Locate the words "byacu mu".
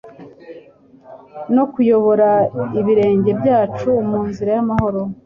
3.39-4.19